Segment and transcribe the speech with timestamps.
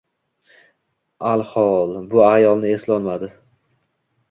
[1.33, 3.33] Alhol, bu ayolni eslolmadi